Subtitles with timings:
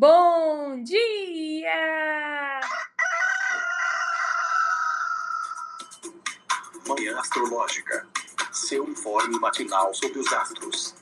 [0.00, 2.60] Bom dia!
[6.86, 8.06] Manhã Astrológica.
[8.52, 10.94] Seu informe matinal sobre os astros.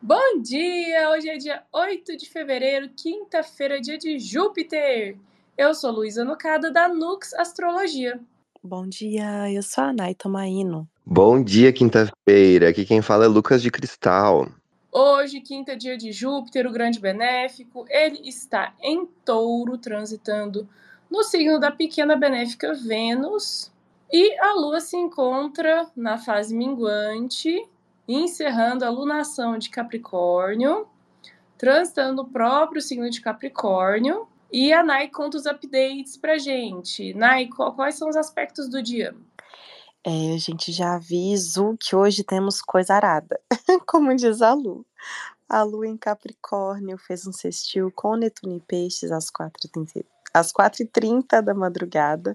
[0.00, 1.10] Bom dia!
[1.10, 5.18] Hoje é dia 8 de fevereiro, quinta-feira, dia de Júpiter.
[5.58, 8.18] Eu sou Luísa Nucada, da Nux Astrologia.
[8.62, 10.88] Bom dia, eu sou a Nay Tomaino.
[11.06, 12.68] Bom dia, quinta-feira.
[12.68, 14.48] Aqui quem fala é Lucas de Cristal.
[14.90, 20.68] Hoje, quinta dia de Júpiter, o grande benéfico, ele está em touro, transitando
[21.08, 23.70] no signo da pequena benéfica Vênus.
[24.12, 27.64] E a Lua se encontra na fase minguante,
[28.08, 30.88] encerrando a lunação de Capricórnio,
[31.56, 34.26] transitando o próprio signo de Capricórnio.
[34.50, 37.12] E a Nai conta os updates pra gente.
[37.14, 39.14] Nai, quais são os aspectos do dia?
[40.04, 43.38] É, a gente já aviso que hoje temos coisa arada,
[43.86, 44.86] como diz a Lu.
[45.48, 51.40] A Lu em Capricórnio fez um sextil com Netuno e Peixes às 4h30 às 4h30
[51.40, 52.34] da madrugada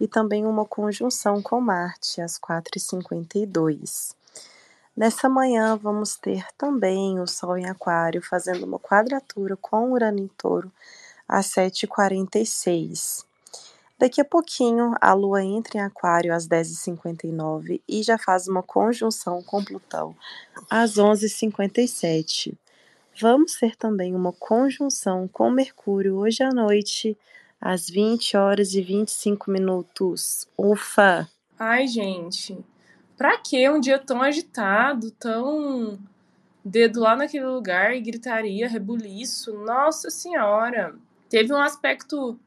[0.00, 4.14] e também uma conjunção com Marte às 4h52.
[4.96, 10.28] Nessa manhã vamos ter também o Sol em Aquário fazendo uma quadratura com Urano em
[10.28, 10.72] Touro
[11.28, 13.24] às 7h46.
[13.98, 19.42] Daqui a pouquinho, a Lua entra em Aquário às 10h59 e já faz uma conjunção
[19.42, 20.14] com Plutão
[20.68, 22.54] às 11h57.
[23.18, 27.16] Vamos ter também uma conjunção com Mercúrio hoje à noite,
[27.58, 30.46] às 20 horas e 25 minutos.
[30.58, 31.26] Ufa!
[31.58, 32.62] Ai, gente,
[33.16, 35.98] pra que um dia tão agitado, tão
[36.62, 39.54] dedo lá naquele lugar e gritaria, rebuliço?
[39.64, 40.94] Nossa Senhora!
[41.28, 42.38] Teve um aspecto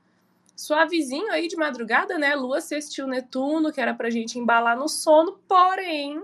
[0.56, 2.36] suavezinho aí de madrugada, né?
[2.36, 6.22] Lua assistiu Netuno, que era pra gente embalar no sono, porém,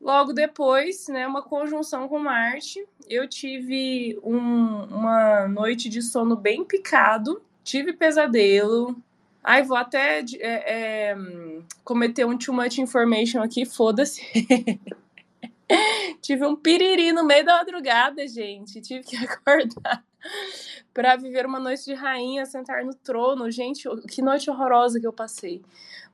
[0.00, 6.64] logo depois, né, uma conjunção com Marte, eu tive um, uma noite de sono bem
[6.64, 8.96] picado, tive pesadelo.
[9.42, 11.16] Ai, vou até é, é,
[11.84, 14.22] cometer um too much information aqui, foda-se.
[16.22, 18.80] tive um piriri no meio da madrugada, gente.
[18.80, 20.02] Tive que acordar
[20.94, 23.50] para viver uma noite de rainha, sentar no trono.
[23.50, 25.60] Gente, que noite horrorosa que eu passei.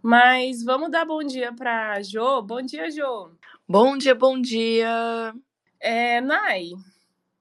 [0.02, 2.40] Mas vamos dar bom dia para Jo.
[2.42, 3.30] Bom dia, Jo.
[3.68, 5.34] Bom dia, bom dia.
[5.78, 6.70] É, Nai,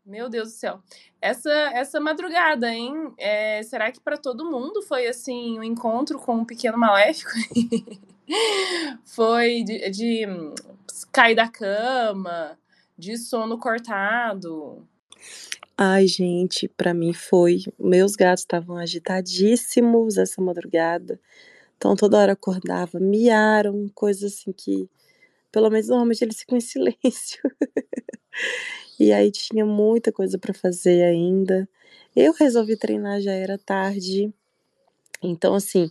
[0.05, 0.81] meu Deus do céu.
[1.21, 3.13] Essa essa madrugada, hein?
[3.17, 7.31] É, será que para todo mundo foi assim um encontro com um pequeno maléfico?
[9.05, 10.25] foi de, de
[11.17, 12.59] cair da cama,
[12.95, 14.87] de sono cortado.
[15.75, 17.63] Ai, gente, para mim foi.
[17.79, 21.19] Meus gatos estavam agitadíssimos essa madrugada.
[21.75, 24.87] Então toda hora acordava, miaram, coisas assim que,
[25.51, 27.41] pelo menos normalmente eles ficam em silêncio.
[28.99, 31.67] e aí tinha muita coisa para fazer ainda.
[32.15, 34.31] Eu resolvi treinar já era tarde.
[35.23, 35.89] Então assim,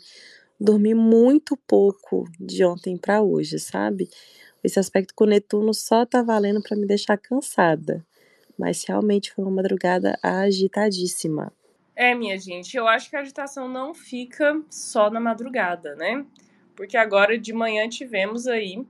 [0.61, 4.09] dormi muito pouco de ontem para hoje, sabe?
[4.67, 8.05] Esse aspecto com Netuno só tá valendo para me deixar cansada
[8.59, 11.53] mas realmente foi uma madrugada agitadíssima.
[11.95, 16.25] É, minha gente, eu acho que a agitação não fica só na madrugada, né?
[16.75, 18.85] Porque agora de manhã tivemos aí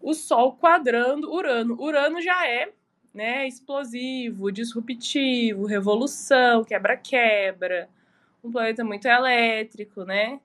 [0.00, 1.80] o Sol quadrando Urano.
[1.80, 2.72] Urano já é,
[3.14, 7.88] né, explosivo, disruptivo, revolução, quebra-quebra,
[8.42, 10.40] um planeta muito elétrico, né?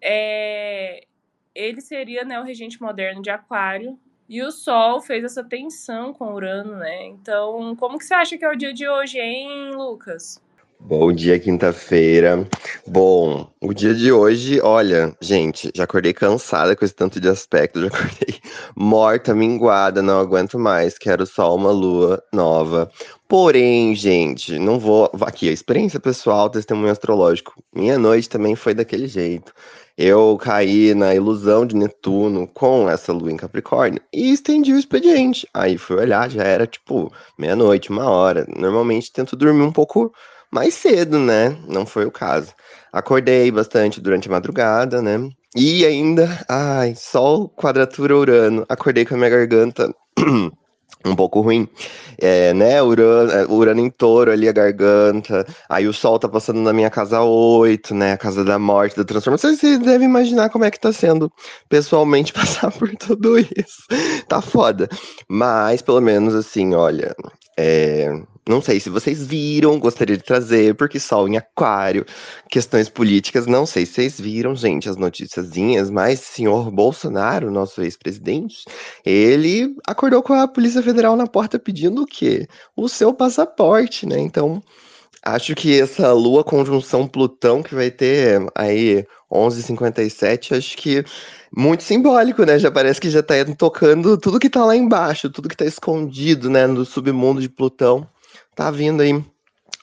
[0.00, 1.06] É,
[1.56, 6.34] ele seria né, o regente moderno de Aquário, e o Sol fez essa tensão com
[6.34, 7.06] Urano, né?
[7.06, 10.40] Então, como que você acha que é o dia de hoje, hein, Lucas?
[10.80, 12.46] Bom dia, quinta-feira.
[12.86, 17.80] Bom, o dia de hoje, olha, gente, já acordei cansada com esse tanto de aspecto,
[17.80, 18.40] já acordei
[18.76, 22.90] morta, minguada, não aguento mais, quero só uma lua nova.
[23.28, 25.10] Porém, gente, não vou.
[25.22, 27.54] Aqui, a experiência pessoal, testemunho astrológico.
[27.74, 29.52] Minha noite também foi daquele jeito
[29.96, 35.48] eu caí na ilusão de Netuno com essa lua em Capricórnio e estendi o expediente.
[35.54, 38.46] Aí fui olhar, já era tipo meia-noite, uma hora.
[38.56, 40.12] Normalmente tento dormir um pouco
[40.50, 41.56] mais cedo, né?
[41.66, 42.52] Não foi o caso.
[42.92, 45.30] Acordei bastante durante a madrugada, né?
[45.54, 48.66] E ainda, ai, Sol, quadratura Urano.
[48.68, 49.94] Acordei com a minha garganta
[51.04, 51.68] um pouco ruim.
[52.20, 55.46] É, né, Urano, é, Urano em touro ali, a garganta.
[55.68, 58.12] Aí o Sol tá passando na minha casa 8, né?
[58.12, 59.54] A casa da morte, da transformação.
[59.54, 61.30] Vocês devem imaginar como é que tá sendo
[61.68, 63.86] pessoalmente passar por tudo isso.
[64.28, 64.88] Tá foda.
[65.28, 67.14] Mas, pelo menos, assim, olha,
[67.58, 68.10] É,
[68.48, 72.04] não sei se vocês viram, gostaria de trazer, porque Sol em Aquário,
[72.48, 78.64] questões políticas, não sei se vocês viram, gente, as noticiazinhas, mas senhor Bolsonaro, nosso ex-presidente,
[79.04, 82.46] ele acordou com a Polícia Federal na porta pedindo o quê?
[82.76, 84.18] O seu passaporte, né?
[84.18, 84.62] Então,
[85.26, 91.04] acho que essa lua conjunção Plutão que vai ter aí 11h57, acho que
[91.54, 92.58] muito simbólico, né?
[92.58, 96.48] Já parece que já tá tocando tudo que tá lá embaixo, tudo que tá escondido,
[96.48, 98.08] né, no submundo de Plutão,
[98.54, 99.24] tá vindo aí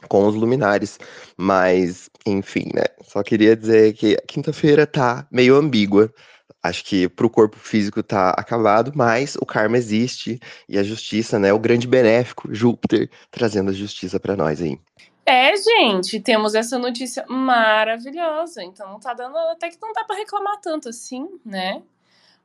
[0.08, 0.98] com os luminares.
[1.38, 2.84] Mas, enfim, né?
[3.04, 6.14] Só queria dizer que quinta-feira tá meio ambígua.
[6.62, 11.52] Acho que pro corpo físico tá acabado, mas o karma existe e a justiça, né?
[11.52, 14.80] O grande benéfico, Júpiter, trazendo a justiça para nós aí.
[15.26, 18.64] É, gente, temos essa notícia maravilhosa.
[18.64, 19.38] Então não tá dando.
[19.38, 21.82] Até que não dá para reclamar tanto assim, né?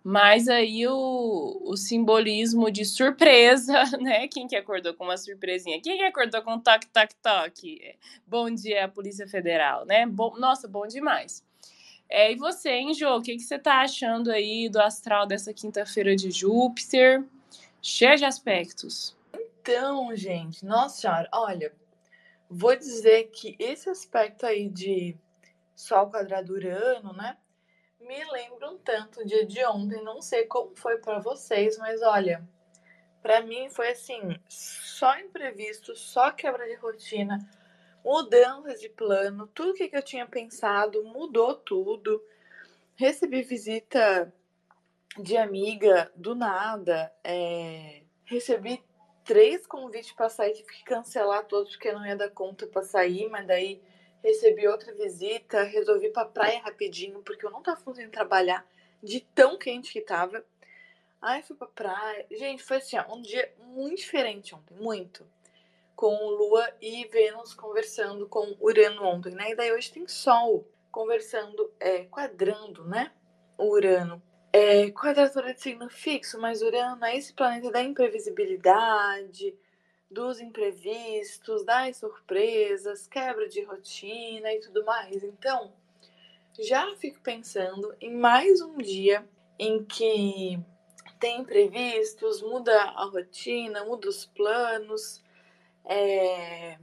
[0.02, 4.28] Mas aí o, o simbolismo de surpresa, né?
[4.28, 5.80] Quem que acordou com uma surpresinha?
[5.82, 7.96] Quem que acordou com toque, toque, toque?
[8.26, 10.06] Bom dia, Polícia Federal, né?
[10.06, 11.44] Bom, nossa, bom demais.
[12.08, 13.16] É, e você, hein, Jô?
[13.16, 17.24] O que, que você tá achando aí do astral dessa quinta-feira de Júpiter?
[17.82, 19.16] Cheia de aspectos.
[19.60, 21.72] Então, gente, nossa senhora, olha,
[22.50, 25.16] Vou dizer que esse aspecto aí de
[25.76, 27.36] Sol quadrado Urano, né?
[28.00, 30.02] Me lembra um tanto o dia de ontem.
[30.02, 32.48] Não sei como foi para vocês, mas olha,
[33.20, 37.38] para mim foi assim, só imprevisto, só quebra de rotina,
[38.04, 42.24] mudanças de plano, tudo que eu tinha pensado mudou tudo.
[42.94, 44.32] Recebi visita
[45.18, 48.82] de amiga do nada, é, recebi
[49.28, 53.28] três convites para sair, tive que cancelar todos porque não ia dar conta para sair,
[53.28, 53.78] mas daí
[54.24, 58.66] recebi outra visita, resolvi pra praia rapidinho, porque eu não tava conseguindo trabalhar
[59.02, 60.42] de tão quente que tava.
[61.20, 62.26] Aí fui pra praia.
[62.30, 65.26] Gente, foi assim, ó, um dia muito diferente ontem, muito.
[65.94, 69.50] Com Lua e Vênus conversando com Urano ontem, né?
[69.50, 73.12] E daí hoje tem Sol conversando, é, quadrando, né?
[73.58, 74.22] O Urano
[74.52, 79.54] é, quadratura de signo fixo, mas Urano é esse planeta da imprevisibilidade,
[80.10, 85.22] dos imprevistos, das surpresas, quebra de rotina e tudo mais.
[85.22, 85.72] Então,
[86.58, 89.28] já fico pensando em mais um dia
[89.58, 90.58] em que
[91.20, 95.22] tem imprevistos, muda a rotina, muda os planos,
[95.84, 96.78] é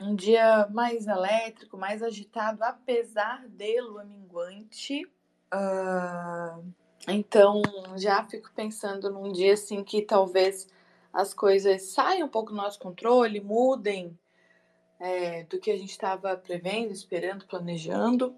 [0.00, 5.06] um dia mais elétrico, mais agitado, apesar de lua minguante.
[5.54, 6.64] Uh,
[7.08, 7.62] então,
[7.96, 10.68] já fico pensando num dia assim que talvez
[11.12, 14.18] as coisas saiam um pouco do nosso controle, mudem
[14.98, 18.34] é, do que a gente estava prevendo, esperando, planejando.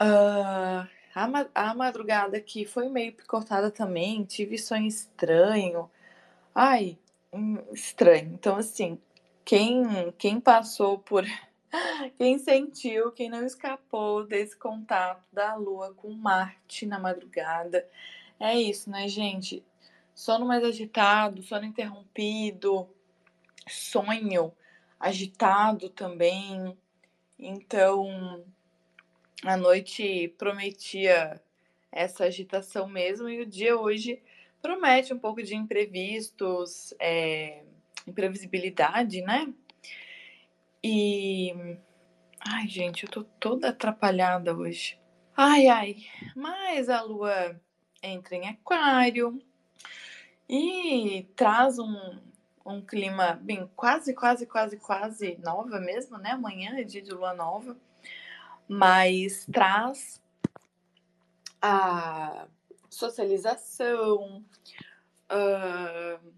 [0.00, 5.90] Uh, a, a madrugada aqui foi meio picotada também, tive sonho estranho.
[6.54, 6.98] Ai,
[7.32, 8.32] hum, estranho.
[8.34, 8.98] Então, assim,
[9.44, 11.24] quem, quem passou por
[12.16, 17.88] quem sentiu, quem não escapou desse contato da Lua com Marte na madrugada.
[18.40, 19.64] É isso, né, gente?
[20.14, 22.88] Sono mais agitado, sono interrompido,
[23.68, 24.52] sonho
[24.98, 26.76] agitado também.
[27.38, 28.44] Então,
[29.44, 31.40] a noite prometia
[31.90, 34.20] essa agitação mesmo, e o dia hoje
[34.60, 37.62] promete um pouco de imprevistos, é,
[38.06, 39.52] imprevisibilidade, né?
[40.82, 41.78] E.
[42.40, 44.98] Ai, gente, eu tô toda atrapalhada hoje.
[45.36, 45.96] Ai, ai.
[46.34, 47.60] Mas a lua
[48.02, 49.42] entra em Aquário
[50.48, 52.18] e traz um,
[52.64, 56.32] um clima bem quase, quase, quase, quase nova mesmo, né?
[56.32, 57.76] Amanhã é dia de lua nova,
[58.68, 60.22] mas traz
[61.60, 62.46] a
[62.88, 64.44] socialização,
[65.30, 66.32] uh,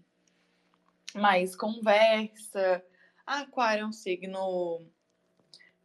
[1.13, 2.83] mais conversa,
[3.25, 4.81] Aquário é um signo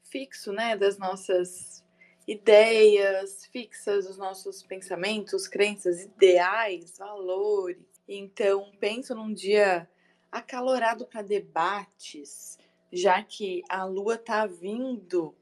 [0.02, 1.84] fixo, né, das nossas
[2.26, 7.78] ideias fixas, os nossos pensamentos, crenças, ideais, valores.
[8.08, 9.88] Então, penso num dia
[10.30, 12.58] acalorado para debates,
[12.92, 15.34] já que a Lua está vindo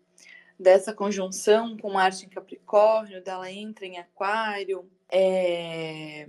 [0.59, 4.89] dessa conjunção com Marte em Capricórnio, dela entra em Aquário.
[5.11, 6.29] É...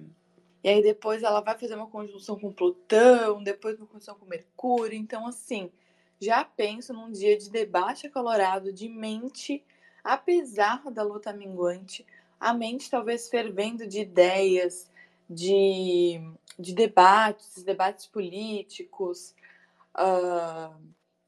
[0.65, 4.97] E aí depois ela vai fazer uma conjunção com Plutão, depois uma conjunção com Mercúrio.
[4.97, 5.71] Então, assim,
[6.19, 9.63] já penso num dia de debate acalorado, de mente,
[10.03, 12.03] apesar da luta minguante,
[12.39, 14.89] a mente talvez fervendo de ideias,
[15.29, 16.19] de,
[16.57, 19.35] de debates, debates políticos.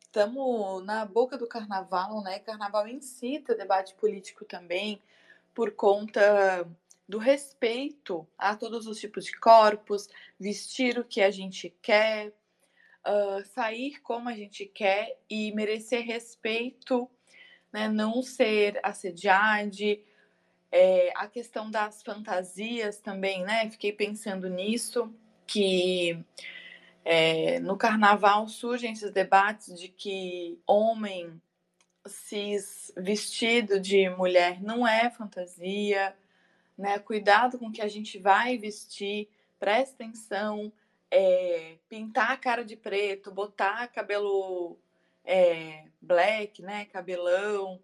[0.01, 2.39] Estamos uh, na boca do carnaval, né?
[2.39, 5.00] Carnaval incita debate político também,
[5.53, 6.67] por conta
[7.07, 10.09] do respeito a todos os tipos de corpos,
[10.39, 12.33] vestir o que a gente quer,
[13.07, 17.09] uh, sair como a gente quer e merecer respeito,
[17.71, 17.87] né?
[17.87, 20.03] Não ser assediade.
[20.69, 23.69] É, a questão das fantasias também, né?
[23.69, 25.13] Fiquei pensando nisso,
[25.45, 26.19] que
[27.05, 31.41] é, no carnaval surgem esses debates de que homem
[32.05, 36.15] cis vestido de mulher não é fantasia,
[36.77, 37.00] né?
[37.00, 39.29] Cuidado com o que a gente vai vestir,
[39.60, 40.72] presta atenção,
[41.10, 44.77] é, pintar a cara de preto, botar cabelo
[45.25, 46.86] é, black, né?
[46.86, 47.81] Cabelão,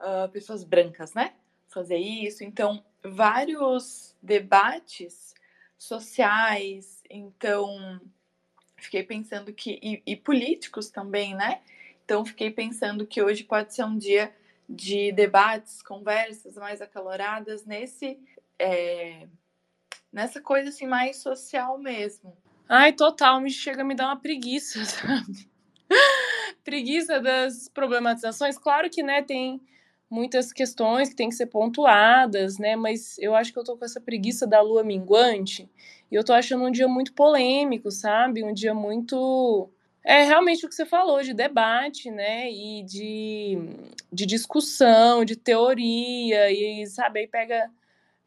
[0.00, 1.34] uh, pessoas brancas, né?
[1.68, 2.44] Fazer isso.
[2.44, 5.34] Então, vários debates
[5.76, 8.00] sociais, então
[8.76, 9.78] fiquei pensando que.
[9.82, 11.60] E, e políticos também, né?
[12.04, 14.34] Então, fiquei pensando que hoje pode ser um dia
[14.72, 18.18] de debates, conversas mais acaloradas nesse
[18.58, 19.26] é,
[20.12, 22.36] nessa coisa assim mais social mesmo.
[22.68, 25.50] Ai, total, me chega a me dar uma preguiça, sabe?
[26.64, 28.56] preguiça das problematizações.
[28.56, 29.60] Claro que, né, tem
[30.08, 32.76] muitas questões que têm que ser pontuadas, né?
[32.76, 35.68] Mas eu acho que eu tô com essa preguiça da lua minguante
[36.10, 38.44] e eu tô achando um dia muito polêmico, sabe?
[38.44, 39.70] Um dia muito
[40.04, 42.50] é realmente o que você falou, de debate, né?
[42.50, 43.58] E de,
[44.12, 47.70] de discussão, de teoria, e sabe, aí pega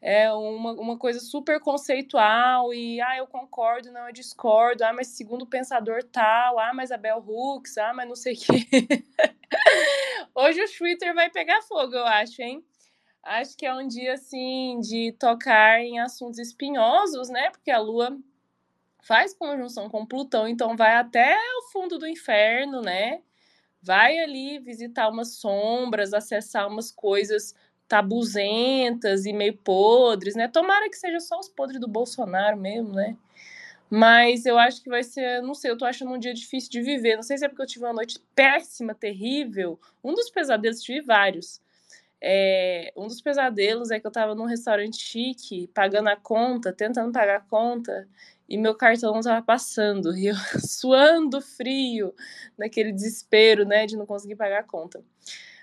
[0.00, 5.08] é, uma, uma coisa super conceitual e ah, eu concordo, não, eu discordo, ah, mas
[5.08, 9.04] segundo o pensador tal, ah, mas a Bell Hooks, ah, mas não sei o quê.
[10.34, 12.64] Hoje o Twitter vai pegar fogo, eu acho, hein?
[13.22, 17.50] Acho que é um dia assim de tocar em assuntos espinhosos, né?
[17.50, 18.16] Porque a Lua
[19.06, 23.20] faz conjunção com Plutão, então vai até o fundo do inferno, né?
[23.80, 27.54] Vai ali visitar umas sombras, acessar umas coisas
[27.86, 30.48] tabuzentas e meio podres, né?
[30.48, 33.16] Tomara que seja só os podres do Bolsonaro mesmo, né?
[33.88, 36.82] Mas eu acho que vai ser, não sei, eu tô achando um dia difícil de
[36.82, 37.14] viver.
[37.14, 39.78] Não sei se é porque eu tive uma noite péssima, terrível.
[40.02, 41.60] Um dos pesadelos, tive vários.
[42.20, 47.12] É, um dos pesadelos é que eu tava num restaurante chique, pagando a conta, tentando
[47.12, 48.08] pagar a conta,
[48.48, 52.14] e meu cartão estava passando, e eu suando frio,
[52.56, 55.02] naquele desespero, né, de não conseguir pagar a conta.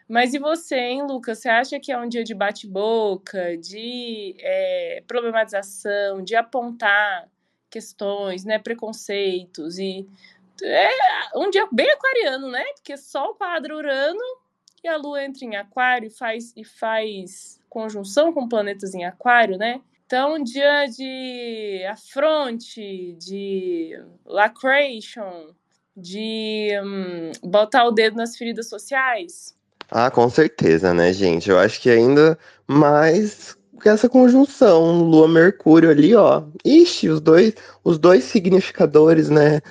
[0.07, 1.39] Mas e você, hein, Lucas?
[1.39, 7.29] Você acha que é um dia de bate-boca, de é, problematização, de apontar
[7.69, 10.07] questões, né, preconceitos e
[10.61, 10.89] é
[11.35, 12.63] um dia bem aquariano, né?
[12.75, 14.19] Porque só o quadro Urano
[14.83, 19.57] e a Lua entra em Aquário e faz e faz conjunção com planetas em Aquário,
[19.57, 19.81] né?
[20.13, 25.55] Então, dia de afronte, de lacration,
[25.97, 29.55] de hum, botar o dedo nas feridas sociais.
[29.89, 31.49] Ah, com certeza, né, gente?
[31.49, 36.43] Eu acho que ainda mais essa conjunção Lua-Mercúrio ali, ó.
[36.63, 39.61] Ixi, os dois, os dois significadores, né,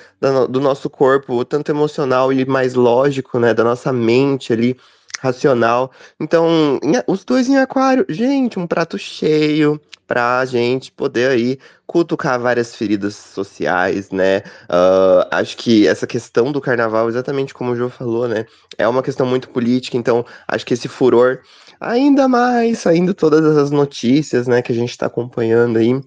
[0.49, 4.77] do nosso corpo, tanto emocional e mais lógico, né, da nossa mente ali,
[5.23, 5.89] racional.
[6.19, 12.37] Então, os dois em aquário, gente, um prato cheio, para a gente poder aí cutucar
[12.37, 14.39] várias feridas sociais, né?
[14.69, 18.45] Uh, acho que essa questão do carnaval, exatamente como o João falou, né?
[18.77, 21.39] É uma questão muito política, então acho que esse furor,
[21.79, 26.01] ainda mais saindo todas as notícias, né, que a gente está acompanhando aí.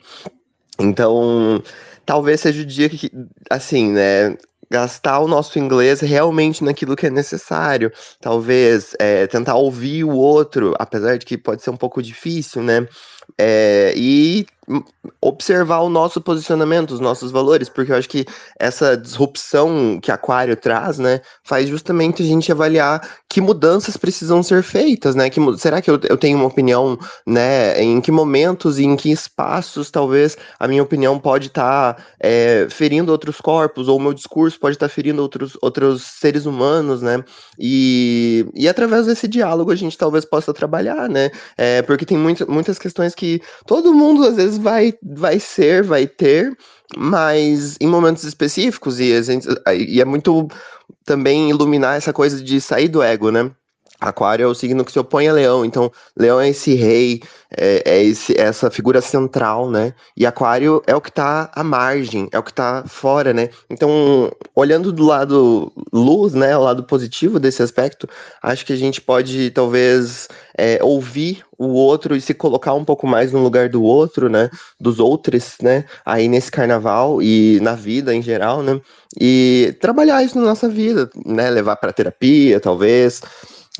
[0.79, 1.63] Então,
[2.05, 3.11] talvez seja o dia que,
[3.51, 4.37] assim, né?
[4.71, 7.93] Gastar o nosso inglês realmente naquilo que é necessário.
[8.21, 12.87] Talvez é, tentar ouvir o outro, apesar de que pode ser um pouco difícil, né?
[13.39, 14.47] É, e
[15.21, 18.25] observar o nosso posicionamento, os nossos valores, porque eu acho que
[18.59, 24.63] essa disrupção que Aquário traz, né, faz justamente a gente avaliar que mudanças precisam ser
[24.63, 25.29] feitas, né?
[25.29, 27.81] Que, será que eu, eu tenho uma opinião, né?
[27.83, 32.67] Em que momentos e em que espaços talvez a minha opinião pode estar tá, é,
[32.71, 37.03] ferindo outros corpos, ou o meu discurso pode estar tá ferindo outros, outros seres humanos,
[37.03, 37.23] né?
[37.59, 41.31] E, e através desse diálogo a gente talvez possa trabalhar, né?
[41.57, 46.07] É, porque tem muito, muitas questões que todo mundo às vezes vai, vai ser, vai
[46.07, 46.57] ter,
[46.97, 49.47] mas em momentos específicos, e, gente,
[49.77, 50.49] e é muito
[51.05, 53.51] também iluminar essa coisa de sair do ego, né?
[54.01, 57.83] Aquário é o signo que se opõe a Leão, então Leão é esse rei, é,
[57.85, 59.95] é esse, essa figura central, né?
[60.17, 63.49] E Aquário é o que tá à margem, é o que tá fora, né?
[63.71, 68.09] Então, olhando do lado luz, né, o lado positivo desse aspecto,
[68.43, 73.07] acho que a gente pode talvez é, ouvir o outro e se colocar um pouco
[73.07, 74.51] mais no lugar do outro, né?
[74.79, 75.85] Dos outros, né?
[76.05, 78.81] Aí nesse carnaval e na vida em geral, né?
[79.19, 81.51] E trabalhar isso na nossa vida, né?
[81.51, 83.23] Levar para terapia, talvez.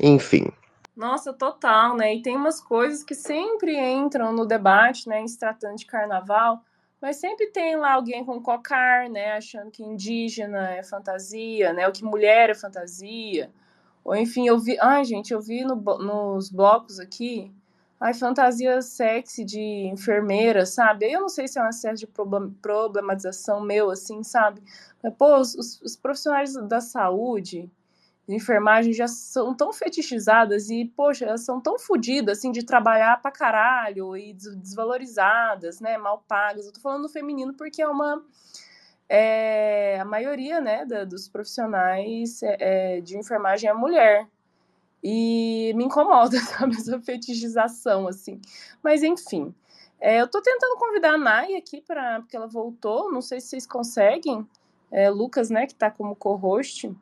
[0.01, 0.51] Enfim.
[0.95, 2.15] Nossa, total, né?
[2.15, 6.63] E tem umas coisas que sempre entram no debate, né, em se tratando de carnaval.
[6.99, 9.33] Mas sempre tem lá alguém com cocar, né?
[9.33, 11.87] Achando que indígena é fantasia, né?
[11.87, 13.51] O que mulher é fantasia.
[14.03, 14.77] Ou enfim, eu vi.
[14.79, 17.53] Ai, gente, eu vi no, nos blocos aqui.
[17.99, 19.59] Ai, fantasia sexy de
[19.91, 21.11] enfermeira, sabe?
[21.11, 22.07] Eu não sei se é um excesso de
[22.61, 24.61] problematização meu, assim, sabe?
[25.03, 27.69] Mas, pô, os, os profissionais da saúde,
[28.27, 33.21] de enfermagem, já são tão fetichizadas e, poxa, elas são tão fodidas, assim, de trabalhar
[33.21, 35.97] pra caralho e desvalorizadas, né?
[35.97, 36.65] Mal pagas.
[36.65, 38.21] Eu tô falando no feminino porque é uma
[39.09, 44.27] é, a maioria né, da, dos profissionais é, de enfermagem é mulher.
[45.01, 48.41] E me incomoda, sabe, essa fetichização, assim.
[48.83, 49.53] Mas, enfim,
[50.01, 53.47] é, eu tô tentando convidar a Nai aqui, pra, porque ela voltou, não sei se
[53.47, 54.45] vocês conseguem.
[54.91, 56.93] É, Lucas, né, que tá como co-host.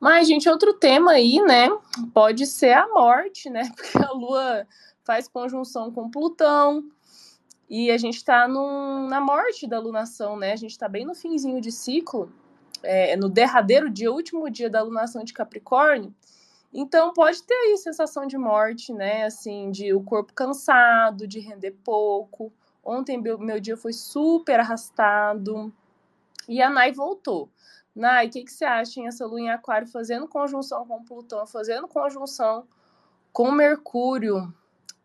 [0.00, 1.68] Mas, gente, outro tema aí, né,
[2.12, 4.66] pode ser a morte, né, porque a Lua
[5.04, 6.84] faz conjunção com Plutão,
[7.68, 10.52] e a gente está na morte da lunação, né?
[10.52, 12.30] A gente está bem no finzinho de ciclo,
[12.82, 16.14] é, no derradeiro dia, último dia da lunação de Capricórnio.
[16.72, 19.24] Então pode ter aí sensação de morte, né?
[19.24, 22.52] Assim, de o corpo cansado, de render pouco.
[22.84, 25.72] Ontem meu, meu dia foi super arrastado.
[26.46, 27.48] E a Nai voltou.
[27.94, 31.46] Nai, o que, que você acha em essa lua em aquário fazendo conjunção com Plutão,
[31.46, 32.66] fazendo conjunção
[33.32, 34.52] com Mercúrio?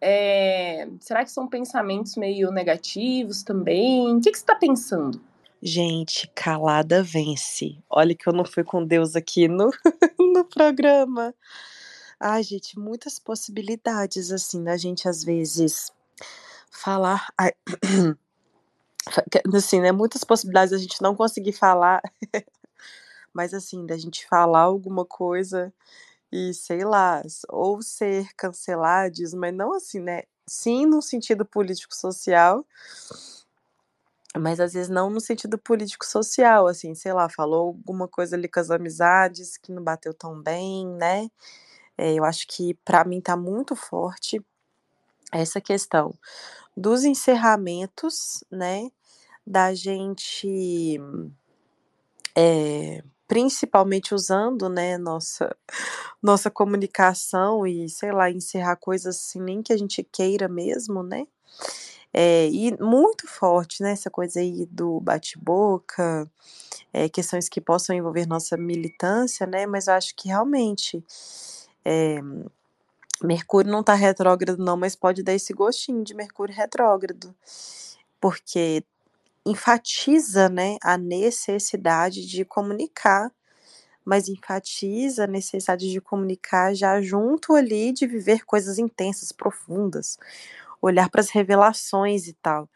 [0.02, 4.16] É, será que são pensamentos meio negativos também?
[4.16, 5.22] O que, que você está pensando?
[5.62, 7.78] Gente, calada vence.
[7.90, 9.70] Olha que eu não fui com Deus aqui no,
[10.18, 11.36] no programa.
[12.18, 15.92] Ai, gente, muitas possibilidades, assim, da gente às vezes
[16.72, 17.28] falar.
[17.38, 17.52] Ai,
[19.54, 19.92] assim, né?
[19.92, 22.02] Muitas possibilidades da gente não conseguir falar,
[23.34, 25.74] mas assim, da gente falar alguma coisa
[26.32, 30.24] e sei lá, ou ser cancelados, mas não assim, né?
[30.48, 32.66] Sim, no sentido político-social,
[34.38, 38.60] mas às vezes não no sentido político-social, assim, sei lá, falou alguma coisa ali com
[38.60, 41.30] as amizades que não bateu tão bem, né?
[41.98, 44.42] É, eu acho que para mim tá muito forte
[45.32, 46.14] essa questão
[46.78, 48.92] dos encerramentos, né?
[49.46, 51.00] Da gente.
[52.36, 55.56] É, principalmente usando, né, nossa
[56.22, 61.28] nossa comunicação e, sei lá, encerrar coisas assim, nem que a gente queira mesmo, né?
[62.12, 66.30] É, e muito forte, né, essa coisa aí do bate-boca,
[66.92, 71.04] é, questões que possam envolver nossa militância, né, mas eu acho que realmente
[71.86, 72.20] é,
[73.24, 77.36] Mercúrio não tá retrógrado não, mas pode dar esse gostinho de Mercúrio retrógrado,
[78.20, 78.84] porque
[79.50, 83.32] enfatiza, né, a necessidade de comunicar,
[84.06, 90.18] mas enfatiza a necessidade de comunicar já junto ali de viver coisas intensas, profundas,
[90.82, 92.70] olhar para as revelações e tal.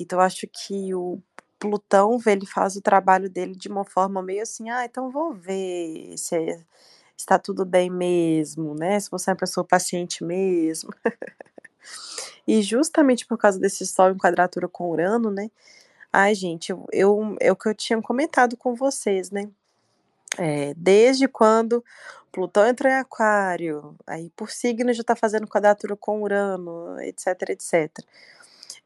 [0.00, 1.20] Então eu acho que o
[1.58, 6.14] Plutão, ele faz o trabalho dele de uma forma meio assim, ah, então vou ver
[6.18, 6.36] se
[7.16, 9.00] está tudo bem mesmo, né?
[9.00, 10.90] Se você é uma pessoa paciente mesmo.
[12.46, 15.50] e justamente por causa desse Sol em quadratura com Urano, né?
[16.16, 19.50] Ai, gente, eu, eu, é o que eu tinha comentado com vocês, né?
[20.38, 21.84] É, desde quando
[22.30, 27.90] Plutão entrou em Aquário, aí por signo já está fazendo quadratura com Urano, etc, etc.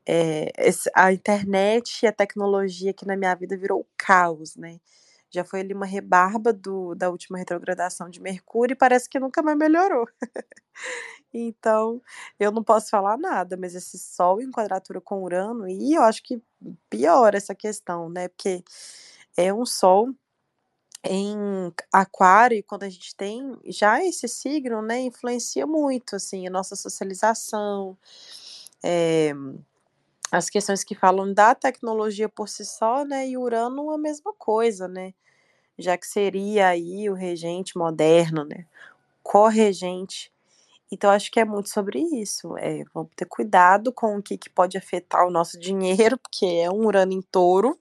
[0.06, 0.50] É,
[0.94, 4.80] a internet e a tecnologia aqui na minha vida virou caos, né?
[5.30, 9.42] Já foi ali uma rebarba do, da última retrogradação de Mercúrio e parece que nunca
[9.42, 10.08] mais melhorou.
[11.32, 12.00] Então,
[12.38, 16.22] eu não posso falar nada, mas esse Sol em quadratura com Urano, e eu acho
[16.22, 16.42] que
[16.88, 18.28] piora essa questão, né?
[18.28, 18.62] Porque
[19.36, 20.08] é um Sol
[21.04, 21.36] em
[21.92, 27.96] aquário, quando a gente tem já esse signo, né, influencia muito, assim, a nossa socialização,
[28.84, 29.32] é,
[30.32, 34.88] as questões que falam da tecnologia por si só, né, e Urano a mesma coisa,
[34.88, 35.14] né,
[35.78, 38.66] já que seria aí o regente moderno, né,
[39.22, 40.32] corregente
[40.90, 42.56] então, acho que é muito sobre isso.
[42.56, 46.70] É, vamos ter cuidado com o que, que pode afetar o nosso dinheiro, porque é
[46.70, 47.78] um Urano em touro.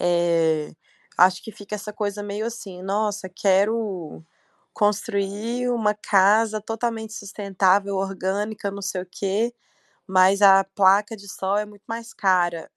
[0.00, 0.72] É,
[1.16, 4.22] acho que fica essa coisa meio assim, nossa, quero
[4.72, 9.52] construir uma casa totalmente sustentável, orgânica, não sei o quê,
[10.06, 12.70] mas a placa de sol é muito mais cara.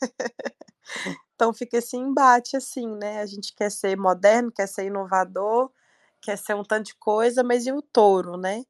[1.34, 3.20] então fica esse embate assim, né?
[3.20, 5.72] A gente quer ser moderno, quer ser inovador,
[6.20, 8.64] quer ser um tanto de coisa, mas e o touro, né?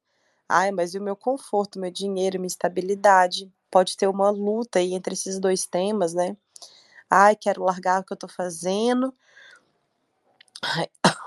[0.49, 3.53] Ai, mas e o meu conforto, meu dinheiro, minha estabilidade?
[3.71, 6.37] Pode ter uma luta aí entre esses dois temas, né?
[7.11, 9.15] Ai, quero largar o que eu tô fazendo.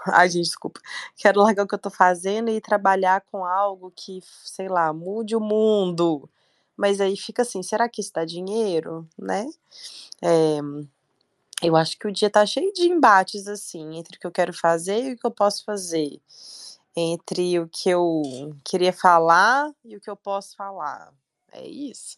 [0.07, 0.79] Ai, gente, desculpa.
[1.17, 5.35] Quero largar o que eu tô fazendo e trabalhar com algo que, sei lá, mude
[5.35, 6.29] o mundo.
[6.77, 9.45] Mas aí fica assim, será que isso dá dinheiro, né?
[10.21, 10.59] É,
[11.63, 14.53] eu acho que o dia tá cheio de embates, assim, entre o que eu quero
[14.53, 16.19] fazer e o que eu posso fazer.
[16.95, 18.21] Entre o que eu
[18.63, 21.11] queria falar e o que eu posso falar.
[21.51, 22.17] É isso.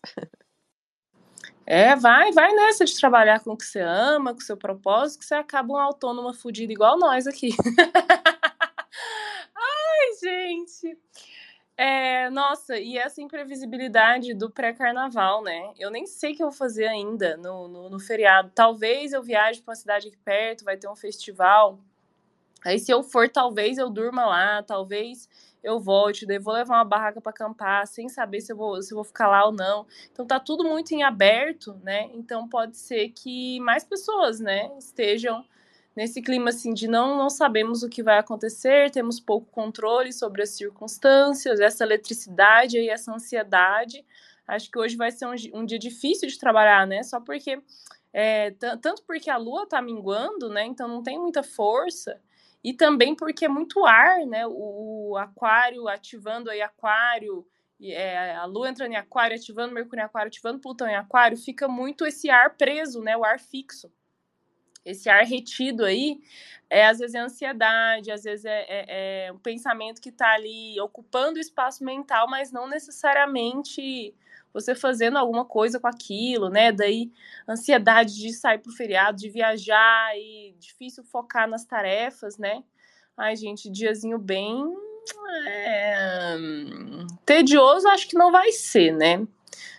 [1.65, 5.19] É, vai, vai nessa de trabalhar com o que você ama, com o seu propósito,
[5.19, 7.49] que você acaba um autônoma fudido igual nós aqui.
[9.55, 10.97] Ai, gente.
[11.77, 15.73] É, nossa, e essa imprevisibilidade do pré-carnaval, né?
[15.77, 18.49] Eu nem sei o que eu vou fazer ainda no, no, no feriado.
[18.55, 21.79] Talvez eu viaje para uma cidade aqui perto, vai ter um festival.
[22.65, 25.29] Aí, se eu for, talvez eu durma lá, talvez
[25.63, 28.93] eu volte, daí vou levar uma barraca para acampar, sem saber se eu, vou, se
[28.93, 29.85] eu vou ficar lá ou não.
[30.11, 32.09] Então tá tudo muito em aberto, né?
[32.13, 35.45] Então pode ser que mais pessoas, né, estejam
[35.95, 40.43] nesse clima assim de não, não sabemos o que vai acontecer, temos pouco controle sobre
[40.43, 44.05] as circunstâncias, essa eletricidade e essa ansiedade.
[44.47, 47.01] Acho que hoje vai ser um, um dia difícil de trabalhar, né?
[47.03, 47.61] Só porque
[48.13, 50.65] é, tanto porque a lua tá minguando, né?
[50.65, 52.21] Então não tem muita força
[52.65, 54.47] e também porque é muito ar, né?
[54.47, 57.45] O, o aquário ativando aí aquário,
[57.79, 61.67] é, a Lua entrando em aquário, ativando Mercúrio em aquário, ativando Plutão em aquário, fica
[61.67, 63.15] muito esse ar preso, né?
[63.15, 63.91] O ar fixo.
[64.85, 66.19] Esse ar retido aí,
[66.69, 70.79] é, às vezes é ansiedade, às vezes é, é, é um pensamento que está ali
[70.79, 74.13] ocupando o espaço mental, mas não necessariamente
[74.53, 76.71] você fazendo alguma coisa com aquilo, né?
[76.71, 77.11] Daí
[77.47, 82.63] ansiedade de sair pro feriado, de viajar e difícil focar nas tarefas, né?
[83.17, 84.65] Ai, gente, diazinho bem
[85.47, 86.37] é...
[87.25, 89.27] tedioso, acho que não vai ser, né?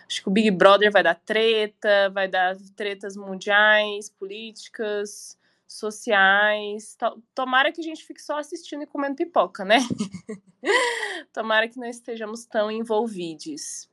[0.07, 6.97] Acho que o Big Brother vai dar treta, vai dar tretas mundiais, políticas, sociais.
[7.35, 9.79] Tomara que a gente fique só assistindo e comendo pipoca, né?
[11.33, 13.89] Tomara que não estejamos tão envolvidos.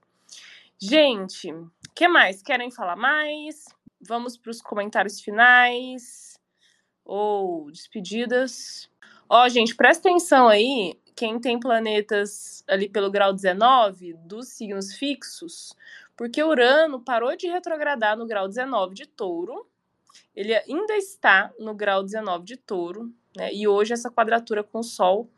[0.81, 2.43] Gente, o que mais?
[2.43, 3.67] Querem falar mais?
[4.01, 6.39] Vamos para os comentários finais
[7.05, 8.89] ou despedidas.
[9.29, 10.99] Ó, gente, presta atenção aí.
[11.17, 15.75] Quem tem planetas ali pelo grau 19 dos signos fixos,
[16.17, 19.67] porque Urano parou de retrogradar no grau 19 de Touro.
[20.35, 23.53] Ele ainda está no grau 19 de Touro, né?
[23.53, 25.29] E hoje essa quadratura com o Sol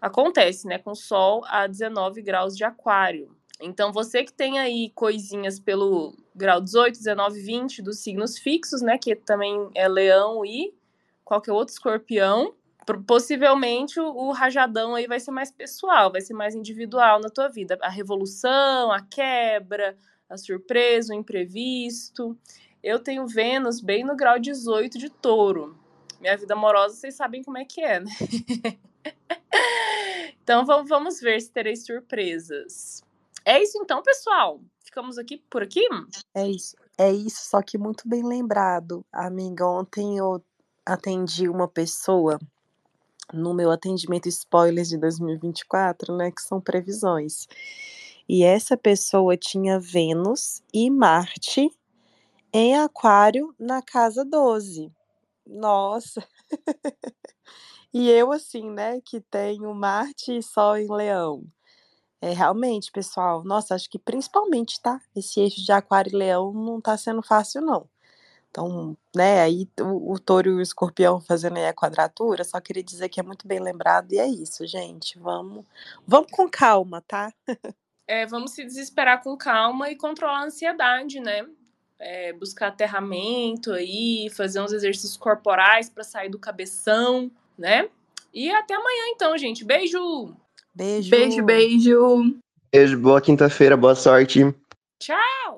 [0.00, 0.78] acontece, né?
[0.78, 3.34] Com o Sol a 19 graus de Aquário.
[3.60, 8.96] Então, você que tem aí coisinhas pelo grau 18, 19, 20 dos signos fixos, né?
[8.98, 10.72] Que também é leão e
[11.24, 12.54] qualquer outro escorpião.
[13.06, 17.48] Possivelmente o, o rajadão aí vai ser mais pessoal, vai ser mais individual na tua
[17.48, 17.76] vida.
[17.82, 19.96] A revolução, a quebra,
[20.28, 22.36] a surpresa, o imprevisto.
[22.82, 25.76] Eu tenho Vênus bem no grau 18 de touro.
[26.20, 28.10] Minha vida amorosa, vocês sabem como é que é, né?
[30.42, 33.02] então vamos ver se terei surpresas.
[33.44, 34.60] É isso então, pessoal.
[34.84, 35.86] Ficamos aqui por aqui?
[36.34, 36.76] É isso.
[36.96, 39.04] É isso, só que muito bem lembrado.
[39.12, 40.42] Amiga, ontem eu
[40.84, 42.38] atendi uma pessoa
[43.32, 47.46] no meu atendimento spoilers de 2024, né, que são previsões.
[48.28, 51.70] E essa pessoa tinha Vênus e Marte
[52.52, 54.92] em Aquário na casa 12.
[55.46, 56.22] Nossa.
[57.92, 61.42] e eu assim, né, que tenho Marte e Sol em Leão.
[62.20, 65.00] É, realmente, pessoal, nossa, acho que principalmente, tá?
[65.14, 67.88] Esse eixo de aquário e leão não tá sendo fácil, não.
[68.50, 72.82] Então, né, aí o, o touro e o escorpião fazendo aí a quadratura, só queria
[72.82, 75.64] dizer que é muito bem lembrado, e é isso, gente, vamos,
[76.06, 77.32] vamos com calma, tá?
[78.08, 81.46] É, vamos se desesperar com calma e controlar a ansiedade, né?
[81.98, 87.90] É, buscar aterramento aí, fazer uns exercícios corporais para sair do cabeção, né?
[88.32, 89.62] E até amanhã, então, gente.
[89.62, 90.34] Beijo!
[90.74, 91.10] Beijo.
[91.10, 92.38] Beijo, beijo.
[92.72, 94.40] Beijo, boa quinta-feira, boa sorte.
[94.98, 95.56] Tchau!